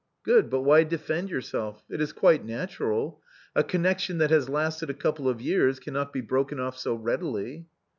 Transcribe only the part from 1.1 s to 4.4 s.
yourself? It is quite natural. A connection that